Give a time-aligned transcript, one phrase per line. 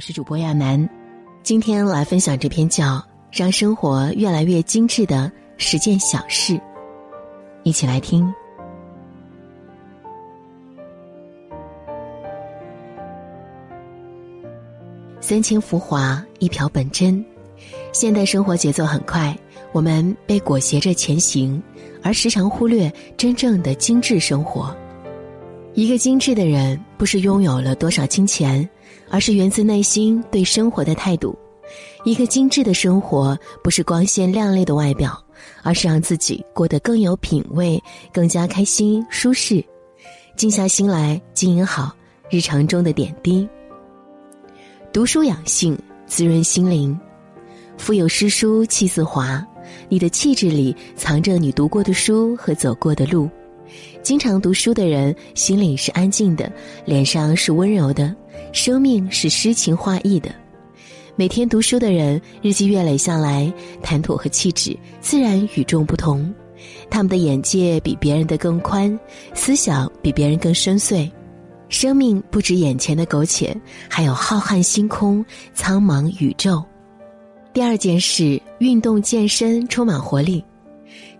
[0.00, 0.88] 我是主播亚楠，
[1.42, 2.96] 今天来分享这篇叫
[3.30, 6.54] 《让生活越来越精致的十件小事》，
[7.64, 8.26] 一起来听。
[15.20, 17.22] 三千浮华，一瓢本真。
[17.92, 19.38] 现代生活节奏很快，
[19.70, 21.62] 我们被裹挟着前行，
[22.02, 24.74] 而时常忽略真正的精致生活。
[25.74, 28.68] 一个精致的人，不是拥有了多少金钱，
[29.08, 31.36] 而是源自内心对生活的态度。
[32.04, 35.22] 一个精致的生活，不是光鲜亮丽的外表，
[35.62, 37.80] 而是让自己过得更有品味，
[38.12, 39.64] 更加开心舒适。
[40.36, 41.94] 静下心来，经营好
[42.30, 43.48] 日常中的点滴。
[44.92, 46.98] 读书养性，滋润心灵。
[47.78, 49.46] 腹有诗书气自华，
[49.88, 53.30] 你的气质里藏着你读过的书和走过的路。
[54.02, 56.50] 经常读书的人，心里是安静的，
[56.84, 58.14] 脸上是温柔的，
[58.52, 60.30] 生命是诗情画意的。
[61.16, 66.32] 每天读书的人，日积月累下来，谈吐和气质自然与众不同。
[66.88, 68.98] 他们的眼界比别人的更宽，
[69.34, 71.10] 思想比别人更深邃。
[71.68, 73.56] 生命不止眼前的苟且，
[73.88, 75.24] 还有浩瀚星空、
[75.54, 76.62] 苍茫宇宙。
[77.52, 80.44] 第二件事，运动健身充满活力。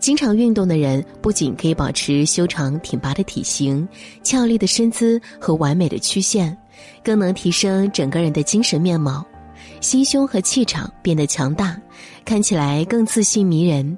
[0.00, 3.86] 经常运动的人，不仅可以保持修长挺拔的体型、
[4.22, 6.56] 俏丽的身姿和完美的曲线，
[7.04, 9.22] 更能提升整个人的精神面貌，
[9.82, 11.78] 心胸和气场变得强大，
[12.24, 13.96] 看起来更自信迷人。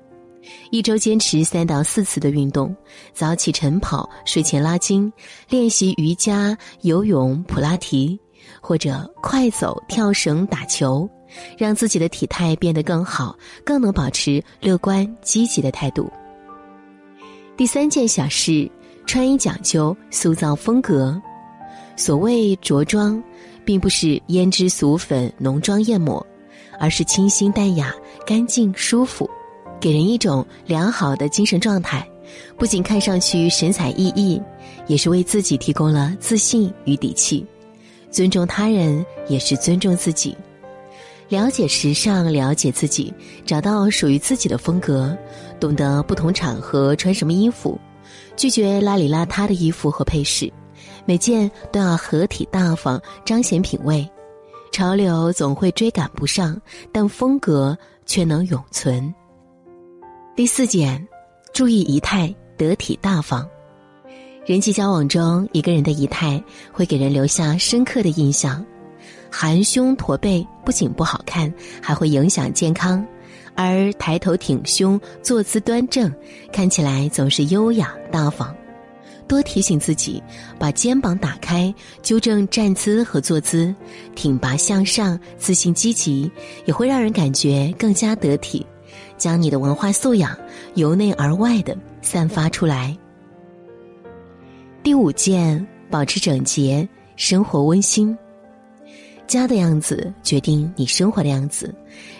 [0.72, 2.74] 一周坚持三到四次的运动，
[3.14, 5.10] 早起晨跑，睡前拉筋，
[5.48, 8.18] 练习瑜伽、游泳、普拉提，
[8.60, 11.08] 或者快走、跳绳、打球，
[11.56, 16.10] 让自己的体态变得更好，更能保持乐观积极的态度。
[17.56, 18.70] 第三件小事，
[19.06, 21.20] 穿衣讲究，塑造风格。
[21.96, 23.22] 所谓着装，
[23.64, 26.24] 并不是胭脂俗粉、浓妆艳抹，
[26.80, 27.94] 而是清新淡雅、
[28.26, 29.28] 干净舒服。
[29.78, 32.08] 给人一种良好的精神状态，
[32.56, 34.42] 不仅看上去神采奕奕，
[34.86, 37.44] 也是为自己提供了自信与底气。
[38.10, 40.36] 尊重他人也是尊重自己。
[41.32, 43.10] 了解时尚，了解自己，
[43.46, 45.16] 找到属于自己的风格，
[45.58, 47.80] 懂得不同场合穿什么衣服，
[48.36, 50.52] 拒绝邋里邋遢的衣服和配饰，
[51.06, 54.06] 每件都要合体大方，彰显品味。
[54.72, 56.60] 潮流总会追赶不上，
[56.92, 59.14] 但风格却能永存。
[60.36, 61.02] 第四件，
[61.54, 63.48] 注意仪态，得体大方。
[64.44, 68.62] 人际交往中，一个人的仪态会给人留下深刻的印象。
[69.32, 73.02] 含胸驼背不仅不好看，还会影响健康；
[73.56, 76.12] 而抬头挺胸、坐姿端正，
[76.52, 78.54] 看起来总是优雅大方。
[79.26, 80.22] 多提醒自己，
[80.58, 83.74] 把肩膀打开，纠正站姿和坐姿，
[84.14, 86.30] 挺拔向上，自信积极，
[86.66, 88.66] 也会让人感觉更加得体。
[89.16, 90.36] 将你的文化素养
[90.74, 92.94] 由内而外的散发出来。
[94.82, 98.16] 第五件，保持整洁，生活温馨。
[99.32, 101.74] 家的样子决定你生活的样子，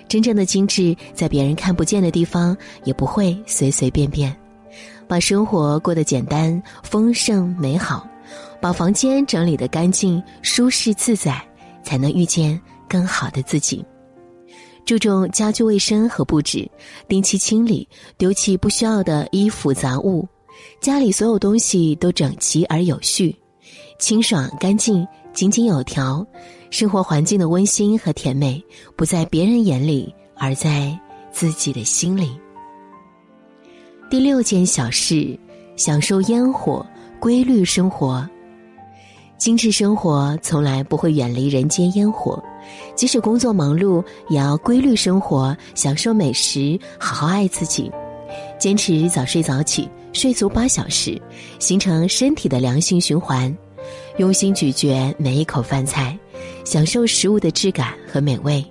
[0.09, 4.35] 真正的精致在别人看不见的地方，也不会随随便便。
[5.07, 8.09] 把生活过得简单、丰盛、美好，
[8.63, 11.39] 把房间整理的干净、舒适自在，
[11.83, 12.59] 才能遇见
[12.89, 13.85] 更好的自己。
[14.87, 16.67] 注重家居卫生和布置，
[17.09, 17.87] 定期清理，
[18.17, 20.27] 丢弃不需要的衣服杂物，
[20.81, 23.37] 家里所有东西都整齐而有序，
[23.99, 26.25] 清爽干净，井井有条，
[26.71, 28.63] 生活环境的温馨和甜美
[28.97, 30.97] 不在别人眼里，而在
[31.31, 32.39] 自己的心里。
[34.11, 35.39] 第六件小事，
[35.75, 36.85] 享受烟火，
[37.19, 38.29] 规律生活。
[39.39, 42.41] 精致生活从来不会远离人间烟火，
[42.95, 47.91] 即使工作忙碌，也要规律生活，享受美食，好好爱自己，
[48.59, 51.21] 坚持早睡早起，睡足八小时，
[51.59, 53.57] 形成身体的良性循环。
[54.19, 56.19] 用心咀嚼每一口饭菜，
[56.65, 58.65] 享受食物的质感和美味。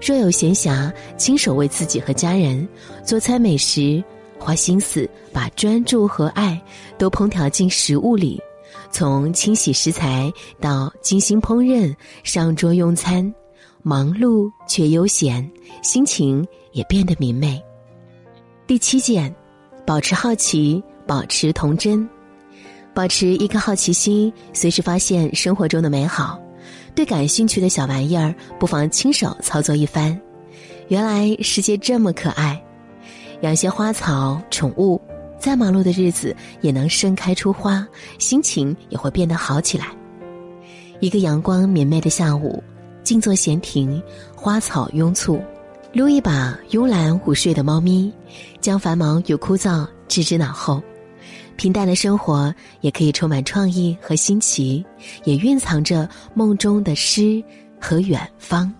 [0.00, 2.66] 若有闲暇，亲手为自己和家人
[3.04, 4.02] 做餐美食，
[4.38, 6.60] 花心思把专注和爱
[6.98, 8.40] 都烹调进食物里。
[8.90, 11.94] 从清洗食材到精心烹饪、
[12.24, 13.32] 上桌用餐，
[13.82, 15.48] 忙碌却悠闲，
[15.82, 17.62] 心情也变得明媚。
[18.66, 19.34] 第七件，
[19.86, 22.06] 保持好奇，保持童真，
[22.94, 26.38] 保持一颗好奇心，随时发现生活中的美好。
[26.94, 30.18] 对感兴趣的小玩意儿，不妨亲手操作一番。
[30.88, 32.62] 原来世界这么可爱，
[33.40, 35.00] 养些花草宠物。
[35.38, 37.84] 再忙碌的日子也能盛开出花，
[38.18, 39.86] 心情也会变得好起来。
[41.00, 42.62] 一个阳光明媚的下午，
[43.02, 44.00] 静坐闲庭，
[44.36, 45.42] 花草拥簇，
[45.92, 48.12] 撸一把慵懒午睡的猫咪，
[48.60, 50.80] 将繁忙与枯燥置之脑后。
[51.56, 54.84] 平淡的生活也可以充满创意和新奇，
[55.24, 57.42] 也蕴藏着梦中的诗
[57.80, 58.72] 和远方。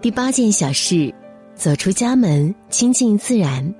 [0.00, 1.12] 第八件小事：
[1.54, 3.74] 走出家门，亲近自然。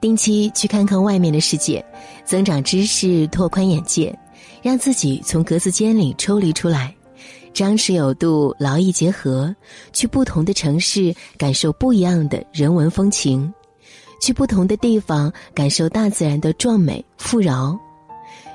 [0.00, 1.84] 定期去看看外面的世界，
[2.24, 4.18] 增长知识，拓宽眼界，
[4.62, 6.94] 让自己从格子间里抽离出来，
[7.52, 9.54] 张弛有度，劳逸结合，
[9.92, 13.52] 去不同的城市感受不一样的人文风情，
[14.20, 17.78] 去不同的地方感受大自然的壮美富饶，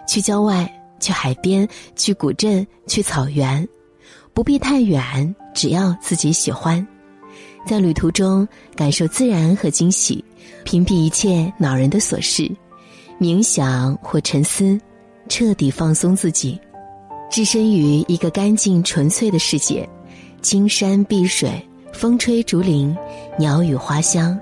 [0.08, 3.68] 去郊外，去海边，去古镇，去草原，
[4.34, 6.86] 不必太远，只要自己喜欢。
[7.68, 10.24] 在旅途中感受自然和惊喜，
[10.64, 12.50] 屏蔽一切恼人的琐事，
[13.20, 14.80] 冥想或沉思，
[15.28, 16.60] 彻底放松自己，
[17.32, 19.90] 置身于一个干净纯粹的世界，
[20.44, 21.60] 青山碧水，
[21.92, 22.96] 风吹竹林，
[23.40, 24.40] 鸟语花香，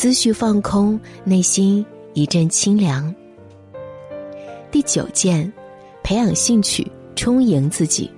[0.00, 1.84] 思绪放空，内心
[2.14, 3.12] 一阵清凉。
[4.70, 5.52] 第九件，
[6.04, 8.08] 培养兴趣，充盈自己。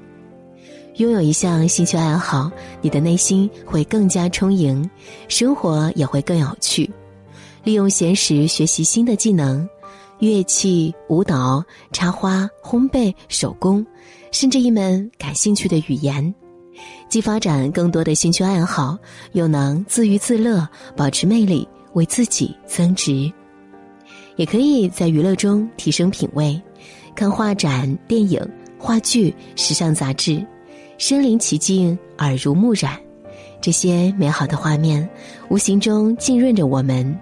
[0.96, 4.90] 拥有一项兴趣爱好，你的内心会更加充盈，
[5.26, 6.90] 生活也会更有趣。
[7.64, 9.66] 利用闲时学习新的技能，
[10.18, 13.86] 乐器、舞蹈、插花、烘焙、手工，
[14.32, 16.34] 甚至一门感兴趣的语言，
[17.10, 18.96] 既发展更多的兴趣爱好，
[19.32, 20.66] 又能自娱自乐，
[20.96, 23.30] 保持魅力，为自己增值。
[24.36, 26.58] 也可以在娱乐中提升品味，
[27.16, 28.40] 看画展、电影、
[28.78, 30.46] 话剧、时尚杂志。
[30.98, 32.96] 身临其境，耳濡目染，
[33.60, 35.06] 这些美好的画面，
[35.48, 37.18] 无形中浸润着我们，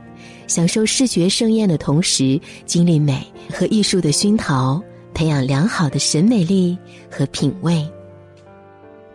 [0.46, 4.82] 享受视觉盛宴的同时，经历美和艺术的熏陶，
[5.14, 6.76] 培养良好的审美力
[7.10, 7.88] 和品味。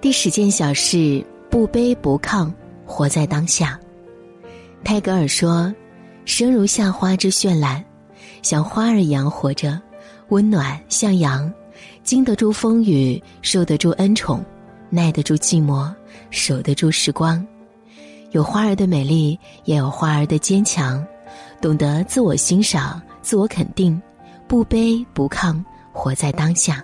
[0.04, 2.52] 第十件小事：不卑不亢，
[2.86, 3.80] 活在当下。
[4.84, 5.74] 泰戈尔说
[6.28, 7.82] ：“生如夏花之绚烂，
[8.42, 9.82] 像花儿一样活着，
[10.28, 11.50] 温暖像阳，
[12.04, 14.44] 经得住风雨，受得住恩宠。”
[14.92, 15.90] 耐得住寂寞，
[16.32, 17.42] 守得住时光，
[18.32, 21.02] 有花儿的美丽，也有花儿的坚强。
[21.62, 24.00] 懂得自我欣赏、自我肯定，
[24.50, 25.64] 不卑不亢，
[25.94, 26.84] 活在当下。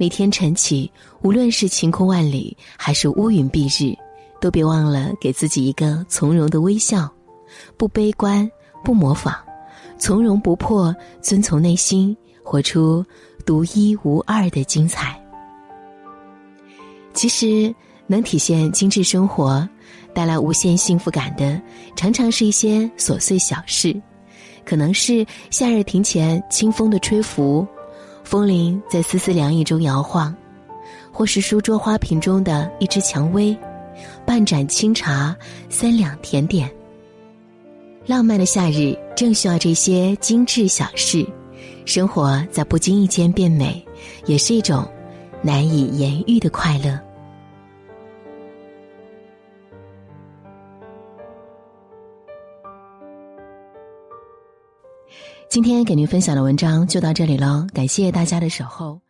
[0.00, 3.94] 每天晨起，无论是晴空万里，还是乌云蔽日，
[4.40, 7.06] 都别忘了给自己一个从容的微笑。
[7.76, 8.50] 不悲观，
[8.82, 9.34] 不模仿，
[9.98, 13.04] 从容不迫，遵从内心，活出
[13.44, 15.22] 独一无二的精彩。
[17.12, 17.74] 其实，
[18.06, 19.68] 能体现精致生活、
[20.14, 21.60] 带来无限幸福感的，
[21.94, 23.94] 常常是一些琐碎小事，
[24.64, 27.68] 可能是夏日庭前清风的吹拂，
[28.30, 30.32] 风铃在丝丝凉意中摇晃，
[31.10, 33.56] 或是书桌花瓶中的一支蔷薇，
[34.24, 35.36] 半盏清茶，
[35.68, 36.70] 三两甜点。
[38.06, 41.26] 浪漫的夏日正需要这些精致小事，
[41.84, 43.84] 生活在不经意间变美，
[44.26, 44.88] 也是一种。
[45.42, 47.00] 难以言喻的快乐。
[55.50, 59.00] 今天给您分享的文章就到这里了，感谢大家的守候。